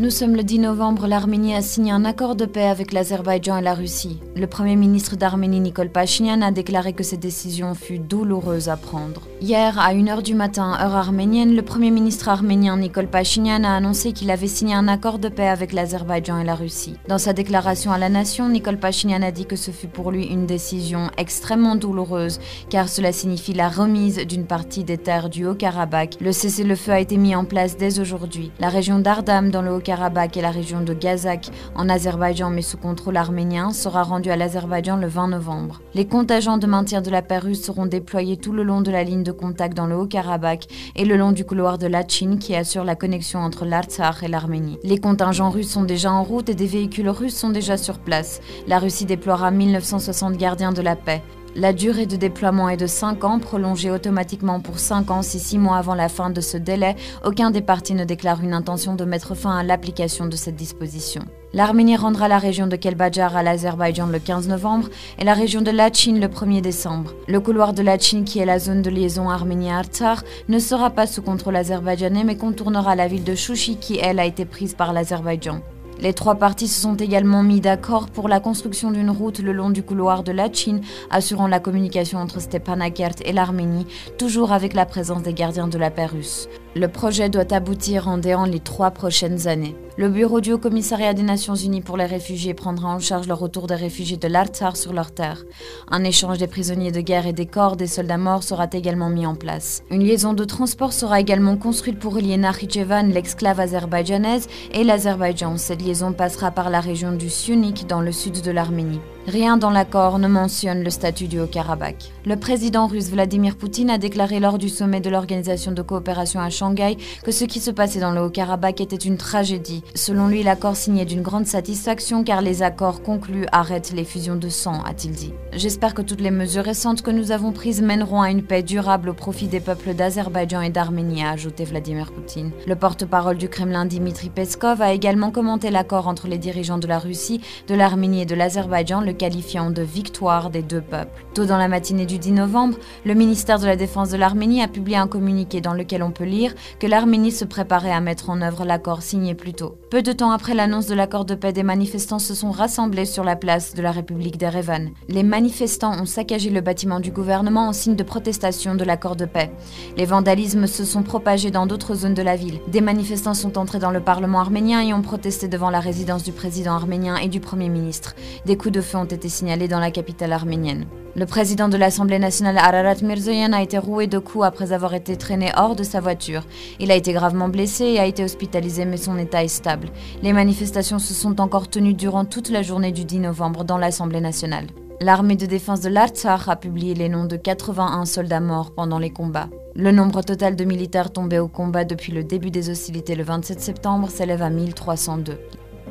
Nous 0.00 0.10
sommes 0.10 0.34
le 0.34 0.42
10 0.42 0.58
novembre, 0.58 1.06
l'Arménie 1.06 1.54
a 1.54 1.62
signé 1.62 1.92
un 1.92 2.04
accord 2.04 2.34
de 2.34 2.46
paix 2.46 2.66
avec 2.66 2.92
l'Azerbaïdjan 2.92 3.58
et 3.58 3.62
la 3.62 3.74
Russie. 3.74 4.18
Le 4.34 4.48
Premier 4.48 4.74
ministre 4.74 5.14
d'Arménie, 5.14 5.60
Nikol 5.60 5.88
Pachinian, 5.88 6.42
a 6.42 6.50
déclaré 6.50 6.94
que 6.94 7.04
cette 7.04 7.20
décision 7.20 7.76
fut 7.76 8.00
douloureuse 8.00 8.68
à 8.68 8.76
prendre. 8.76 9.22
Hier, 9.40 9.78
à 9.78 9.94
1h 9.94 10.22
du 10.22 10.34
matin, 10.34 10.76
heure 10.80 10.96
arménienne, 10.96 11.54
le 11.54 11.62
Premier 11.62 11.92
ministre 11.92 12.28
arménien, 12.28 12.76
Nikol 12.76 13.06
Pachinian, 13.06 13.62
a 13.62 13.76
annoncé 13.76 14.12
qu'il 14.12 14.32
avait 14.32 14.48
signé 14.48 14.74
un 14.74 14.88
accord 14.88 15.20
de 15.20 15.28
paix 15.28 15.46
avec 15.46 15.72
l'Azerbaïdjan 15.72 16.40
et 16.40 16.44
la 16.44 16.56
Russie. 16.56 16.96
Dans 17.06 17.18
sa 17.18 17.32
déclaration 17.32 17.92
à 17.92 17.98
la 17.98 18.08
nation, 18.08 18.48
Nikol 18.48 18.78
Pachinian 18.78 19.22
a 19.22 19.30
dit 19.30 19.46
que 19.46 19.54
ce 19.54 19.70
fut 19.70 19.86
pour 19.86 20.10
lui 20.10 20.26
une 20.26 20.46
décision 20.46 21.08
extrêmement 21.18 21.76
douloureuse, 21.76 22.40
car 22.68 22.88
cela 22.88 23.12
signifie 23.12 23.54
la 23.54 23.68
remise 23.68 24.26
d'une 24.26 24.46
partie 24.46 24.82
des 24.82 24.98
terres 24.98 25.30
du 25.30 25.46
Haut-Karabakh. 25.46 26.16
Le 26.20 26.32
cessez-le-feu 26.32 26.90
a 26.90 26.98
été 26.98 27.16
mis 27.16 27.36
en 27.36 27.44
place 27.44 27.76
dès 27.76 28.00
aujourd'hui. 28.00 28.50
La 28.58 28.70
région 28.70 28.98
d'Ardam, 28.98 29.50
dans 29.50 29.62
le 29.62 29.83
karabakh 29.84 30.36
et 30.36 30.40
la 30.40 30.50
région 30.50 30.80
de 30.80 30.92
Gazak 30.92 31.50
en 31.76 31.88
Azerbaïdjan 31.88 32.50
mais 32.50 32.62
sous 32.62 32.76
contrôle 32.76 33.16
arménien 33.16 33.70
sera 33.70 34.02
rendue 34.02 34.30
à 34.30 34.36
l'Azerbaïdjan 34.36 34.96
le 34.96 35.06
20 35.06 35.28
novembre. 35.28 35.80
Les 35.94 36.06
contingents 36.06 36.58
de 36.58 36.66
maintien 36.66 37.00
de 37.00 37.10
la 37.10 37.22
paix 37.22 37.38
russe 37.38 37.62
seront 37.62 37.86
déployés 37.86 38.36
tout 38.36 38.52
le 38.52 38.64
long 38.64 38.80
de 38.80 38.90
la 38.90 39.04
ligne 39.04 39.22
de 39.22 39.30
contact 39.30 39.76
dans 39.76 39.86
le 39.86 39.96
Haut-Karabakh 39.96 40.66
et 40.96 41.04
le 41.04 41.16
long 41.16 41.30
du 41.30 41.44
couloir 41.44 41.78
de 41.78 41.86
Lachin 41.86 42.38
qui 42.38 42.56
assure 42.56 42.82
la 42.82 42.96
connexion 42.96 43.38
entre 43.38 43.64
l'Artsakh 43.64 44.24
et 44.24 44.28
l'Arménie. 44.28 44.78
Les 44.82 44.98
contingents 44.98 45.50
russes 45.50 45.70
sont 45.70 45.84
déjà 45.84 46.10
en 46.10 46.24
route 46.24 46.48
et 46.48 46.54
des 46.54 46.66
véhicules 46.66 47.10
russes 47.10 47.36
sont 47.36 47.50
déjà 47.50 47.76
sur 47.76 47.98
place. 47.98 48.40
La 48.66 48.78
Russie 48.78 49.04
déploiera 49.04 49.50
1960 49.50 50.36
gardiens 50.36 50.72
de 50.72 50.82
la 50.82 50.96
paix. 50.96 51.22
La 51.56 51.72
durée 51.72 52.06
de 52.06 52.16
déploiement 52.16 52.68
est 52.68 52.76
de 52.76 52.88
5 52.88 53.22
ans, 53.22 53.38
prolongée 53.38 53.88
automatiquement 53.88 54.58
pour 54.58 54.80
5 54.80 55.12
ans 55.12 55.22
si 55.22 55.38
6 55.38 55.58
mois 55.58 55.76
avant 55.76 55.94
la 55.94 56.08
fin 56.08 56.30
de 56.30 56.40
ce 56.40 56.56
délai, 56.56 56.96
aucun 57.24 57.52
des 57.52 57.60
partis 57.60 57.94
ne 57.94 58.04
déclare 58.04 58.42
une 58.42 58.52
intention 58.52 58.96
de 58.96 59.04
mettre 59.04 59.36
fin 59.36 59.56
à 59.56 59.62
l'application 59.62 60.26
de 60.26 60.34
cette 60.34 60.56
disposition. 60.56 61.22
L'Arménie 61.52 61.96
rendra 61.96 62.26
la 62.26 62.38
région 62.38 62.66
de 62.66 62.74
Kelbadjar 62.74 63.36
à 63.36 63.44
l'Azerbaïdjan 63.44 64.08
le 64.08 64.18
15 64.18 64.48
novembre 64.48 64.88
et 65.20 65.24
la 65.24 65.34
région 65.34 65.62
de 65.62 65.70
Lachin 65.70 66.18
le 66.18 66.26
1er 66.26 66.60
décembre. 66.60 67.14
Le 67.28 67.38
couloir 67.38 67.72
de 67.72 67.82
Lachin, 67.82 68.24
qui 68.24 68.40
est 68.40 68.46
la 68.46 68.58
zone 68.58 68.82
de 68.82 68.90
liaison 68.90 69.30
Arménie-Artsar, 69.30 70.24
ne 70.48 70.58
sera 70.58 70.90
pas 70.90 71.06
sous 71.06 71.22
contrôle 71.22 71.54
azerbaïdjanais 71.54 72.24
mais 72.24 72.36
contournera 72.36 72.96
la 72.96 73.06
ville 73.06 73.22
de 73.22 73.36
Chouchi 73.36 73.76
qui, 73.76 73.96
elle, 74.00 74.18
a 74.18 74.26
été 74.26 74.44
prise 74.44 74.74
par 74.74 74.92
l'Azerbaïdjan. 74.92 75.60
Les 76.00 76.12
trois 76.12 76.34
parties 76.34 76.68
se 76.68 76.80
sont 76.80 76.96
également 76.96 77.42
mis 77.42 77.60
d'accord 77.60 78.08
pour 78.10 78.28
la 78.28 78.40
construction 78.40 78.90
d'une 78.90 79.10
route 79.10 79.38
le 79.38 79.52
long 79.52 79.70
du 79.70 79.82
couloir 79.82 80.22
de 80.22 80.32
la 80.32 80.52
Chine, 80.52 80.80
assurant 81.10 81.46
la 81.46 81.60
communication 81.60 82.18
entre 82.18 82.40
Stepanakert 82.40 83.16
et 83.24 83.32
l'Arménie, 83.32 83.86
toujours 84.18 84.52
avec 84.52 84.74
la 84.74 84.86
présence 84.86 85.22
des 85.22 85.34
gardiens 85.34 85.68
de 85.68 85.78
la 85.78 85.90
paix 85.90 86.06
russe. 86.06 86.48
Le 86.76 86.88
projet 86.88 87.28
doit 87.28 87.54
aboutir 87.54 88.08
en 88.08 88.18
déant 88.18 88.46
les 88.46 88.58
trois 88.58 88.90
prochaines 88.90 89.46
années. 89.46 89.76
Le 89.96 90.08
bureau 90.08 90.40
du 90.40 90.52
Haut-Commissariat 90.52 91.14
des 91.14 91.22
Nations 91.22 91.54
Unies 91.54 91.82
pour 91.82 91.96
les 91.96 92.04
réfugiés 92.04 92.52
prendra 92.52 92.88
en 92.88 92.98
charge 92.98 93.28
le 93.28 93.34
retour 93.34 93.68
des 93.68 93.76
réfugiés 93.76 94.16
de 94.16 94.26
l'Artsar 94.26 94.76
sur 94.76 94.92
leur 94.92 95.12
terre. 95.12 95.44
Un 95.88 96.02
échange 96.02 96.38
des 96.38 96.48
prisonniers 96.48 96.90
de 96.90 97.00
guerre 97.00 97.28
et 97.28 97.32
des 97.32 97.46
corps 97.46 97.76
des 97.76 97.86
soldats 97.86 98.18
morts 98.18 98.42
sera 98.42 98.66
également 98.72 99.08
mis 99.08 99.24
en 99.24 99.36
place. 99.36 99.84
Une 99.92 100.02
liaison 100.02 100.32
de 100.32 100.42
transport 100.42 100.92
sera 100.92 101.20
également 101.20 101.56
construite 101.56 102.00
pour 102.00 102.16
relier 102.16 102.38
Nakhichevan, 102.38 103.08
l'exclave 103.12 103.60
azerbaïdjanaise, 103.60 104.48
et 104.72 104.82
l'Azerbaïdjan. 104.82 105.58
Cette 105.58 105.80
liaison 105.80 106.12
passera 106.12 106.50
par 106.50 106.70
la 106.70 106.80
région 106.80 107.12
du 107.12 107.30
Sunik 107.30 107.86
dans 107.86 108.00
le 108.00 108.10
sud 108.10 108.42
de 108.42 108.50
l'Arménie. 108.50 109.00
Rien 109.26 109.56
dans 109.56 109.70
l'accord 109.70 110.18
ne 110.18 110.28
mentionne 110.28 110.84
le 110.84 110.90
statut 110.90 111.28
du 111.28 111.40
Haut-Karabakh. 111.40 112.12
Le 112.26 112.36
président 112.36 112.86
russe 112.86 113.08
Vladimir 113.08 113.56
Poutine 113.56 113.88
a 113.88 113.96
déclaré 113.96 114.38
lors 114.38 114.58
du 114.58 114.68
sommet 114.68 115.00
de 115.00 115.08
l'Organisation 115.08 115.72
de 115.72 115.80
coopération 115.80 116.40
à 116.40 116.50
Shanghai 116.50 116.98
que 117.22 117.32
ce 117.32 117.46
qui 117.46 117.58
se 117.58 117.70
passait 117.70 118.00
dans 118.00 118.10
le 118.10 118.20
Haut-Karabakh 118.20 118.82
était 118.82 118.96
une 118.96 119.16
tragédie. 119.16 119.82
Selon 119.94 120.28
lui, 120.28 120.42
l'accord 120.42 120.76
signait 120.76 121.06
d'une 121.06 121.22
grande 121.22 121.46
satisfaction 121.46 122.22
car 122.22 122.42
les 122.42 122.62
accords 122.62 123.02
conclus 123.02 123.46
arrêtent 123.50 123.94
les 123.94 124.04
fusions 124.04 124.36
de 124.36 124.50
sang, 124.50 124.82
a-t-il 124.84 125.12
dit. 125.12 125.32
J'espère 125.54 125.94
que 125.94 126.02
toutes 126.02 126.20
les 126.20 126.30
mesures 126.30 126.64
récentes 126.64 127.00
que 127.00 127.10
nous 127.10 127.32
avons 127.32 127.52
prises 127.52 127.80
mèneront 127.80 128.20
à 128.20 128.30
une 128.30 128.42
paix 128.42 128.62
durable 128.62 129.08
au 129.08 129.14
profit 129.14 129.48
des 129.48 129.60
peuples 129.60 129.94
d'Azerbaïdjan 129.94 130.60
et 130.60 130.70
d'Arménie, 130.70 131.24
a 131.24 131.30
ajouté 131.30 131.64
Vladimir 131.64 132.12
Poutine. 132.12 132.50
Le 132.66 132.76
porte-parole 132.76 133.38
du 133.38 133.48
Kremlin 133.48 133.86
Dimitri 133.86 134.28
Peskov 134.28 134.82
a 134.82 134.92
également 134.92 135.30
commenté 135.30 135.70
l'accord 135.70 136.08
entre 136.08 136.28
les 136.28 136.38
dirigeants 136.38 136.78
de 136.78 136.86
la 136.86 136.98
Russie, 136.98 137.40
de 137.68 137.74
l'Arménie 137.74 138.20
et 138.22 138.26
de 138.26 138.34
l'Azerbaïdjan, 138.34 139.00
qualifiant 139.14 139.70
de 139.70 139.82
victoire 139.82 140.50
des 140.50 140.62
deux 140.62 140.80
peuples. 140.80 141.24
Tôt 141.34 141.44
dans 141.44 141.58
la 141.58 141.68
matinée 141.68 142.06
du 142.06 142.18
10 142.18 142.32
novembre, 142.32 142.78
le 143.04 143.14
ministère 143.14 143.58
de 143.58 143.66
la 143.66 143.76
Défense 143.76 144.10
de 144.10 144.16
l'Arménie 144.16 144.62
a 144.62 144.68
publié 144.68 144.96
un 144.96 145.06
communiqué 145.06 145.60
dans 145.60 145.74
lequel 145.74 146.02
on 146.02 146.10
peut 146.10 146.24
lire 146.24 146.54
que 146.78 146.86
l'Arménie 146.86 147.32
se 147.32 147.44
préparait 147.44 147.92
à 147.92 148.00
mettre 148.00 148.30
en 148.30 148.42
œuvre 148.42 148.64
l'accord 148.64 149.02
signé 149.02 149.34
plus 149.34 149.54
tôt. 149.54 149.76
Peu 149.90 150.02
de 150.02 150.12
temps 150.12 150.30
après 150.30 150.54
l'annonce 150.54 150.86
de 150.86 150.94
l'accord 150.94 151.24
de 151.24 151.34
paix, 151.34 151.52
des 151.52 151.62
manifestants 151.62 152.18
se 152.18 152.34
sont 152.34 152.50
rassemblés 152.50 153.04
sur 153.04 153.24
la 153.24 153.36
place 153.36 153.74
de 153.74 153.82
la 153.82 153.92
République 153.92 154.38
d'Erevan. 154.38 154.90
Les 155.08 155.22
manifestants 155.22 156.00
ont 156.00 156.06
saccagé 156.06 156.50
le 156.50 156.60
bâtiment 156.60 157.00
du 157.00 157.10
gouvernement 157.10 157.68
en 157.68 157.72
signe 157.72 157.96
de 157.96 158.02
protestation 158.02 158.74
de 158.74 158.84
l'accord 158.84 159.16
de 159.16 159.24
paix. 159.24 159.50
Les 159.96 160.04
vandalismes 160.04 160.66
se 160.66 160.84
sont 160.84 161.02
propagés 161.02 161.50
dans 161.50 161.66
d'autres 161.66 161.94
zones 161.94 162.14
de 162.14 162.22
la 162.22 162.36
ville. 162.36 162.60
Des 162.68 162.80
manifestants 162.80 163.34
sont 163.34 163.58
entrés 163.58 163.78
dans 163.78 163.90
le 163.90 164.00
Parlement 164.00 164.40
arménien 164.40 164.80
et 164.80 164.92
ont 164.92 165.02
protesté 165.02 165.48
devant 165.48 165.70
la 165.70 165.80
résidence 165.80 166.24
du 166.24 166.32
président 166.32 166.72
arménien 166.72 167.16
et 167.16 167.28
du 167.28 167.40
Premier 167.40 167.68
ministre. 167.68 168.14
Des 168.46 168.56
coups 168.56 168.74
de 168.74 168.80
feu 168.80 168.98
ont 169.04 169.06
été 169.06 169.28
signalés 169.28 169.68
dans 169.68 169.80
la 169.80 169.90
capitale 169.90 170.32
arménienne. 170.32 170.86
Le 171.14 171.26
président 171.26 171.68
de 171.68 171.76
l'Assemblée 171.76 172.18
nationale 172.18 172.56
Ararat 172.56 173.02
Mirzoyan 173.02 173.52
a 173.52 173.62
été 173.62 173.76
roué 173.78 174.06
de 174.06 174.18
coups 174.18 174.44
après 174.44 174.72
avoir 174.72 174.94
été 174.94 175.16
traîné 175.16 175.52
hors 175.56 175.76
de 175.76 175.84
sa 175.84 176.00
voiture. 176.00 176.42
Il 176.80 176.90
a 176.90 176.96
été 176.96 177.12
gravement 177.12 177.48
blessé 177.48 177.84
et 177.84 178.00
a 178.00 178.06
été 178.06 178.24
hospitalisé 178.24 178.86
mais 178.86 178.96
son 178.96 179.18
état 179.18 179.44
est 179.44 179.48
stable. 179.48 179.90
Les 180.22 180.32
manifestations 180.32 180.98
se 180.98 181.12
sont 181.12 181.40
encore 181.40 181.68
tenues 181.68 181.94
durant 181.94 182.24
toute 182.24 182.48
la 182.48 182.62
journée 182.62 182.92
du 182.92 183.04
10 183.04 183.20
novembre 183.20 183.64
dans 183.64 183.78
l'Assemblée 183.78 184.22
nationale. 184.22 184.66
L'armée 185.00 185.36
de 185.36 185.46
défense 185.46 185.82
de 185.82 185.90
l'Artsakh 185.90 186.48
a 186.48 186.56
publié 186.56 186.94
les 186.94 187.10
noms 187.10 187.26
de 187.26 187.36
81 187.36 188.06
soldats 188.06 188.40
morts 188.40 188.72
pendant 188.72 188.98
les 188.98 189.10
combats. 189.10 189.50
Le 189.76 189.92
nombre 189.92 190.22
total 190.22 190.56
de 190.56 190.64
militaires 190.64 191.12
tombés 191.12 191.40
au 191.40 191.48
combat 191.48 191.84
depuis 191.84 192.12
le 192.12 192.24
début 192.24 192.50
des 192.50 192.70
hostilités 192.70 193.14
le 193.14 193.24
27 193.24 193.60
septembre 193.60 194.08
s'élève 194.08 194.42
à 194.42 194.50
1302. 194.50 195.38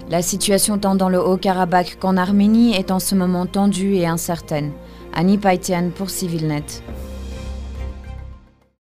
La 0.09 0.21
situation 0.21 0.77
tant 0.77 0.95
dans 0.95 1.09
le 1.09 1.21
Haut-Karabakh 1.21 1.97
qu'en 1.99 2.17
Arménie 2.17 2.75
est 2.75 2.91
en 2.91 2.99
ce 2.99 3.15
moment 3.15 3.45
tendue 3.45 3.95
et 3.95 4.05
incertaine. 4.05 4.71
Annie 5.13 5.37
Paitian 5.37 5.91
pour 5.95 6.09
CivilNet. 6.09 6.83